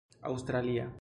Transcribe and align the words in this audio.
aŭstralia 0.31 0.89